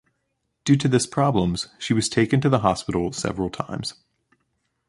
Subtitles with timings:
[0.65, 3.93] Due to this problems, she was taken to the hospital several times.